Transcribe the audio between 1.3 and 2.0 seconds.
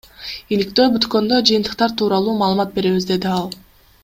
жыйынтыктар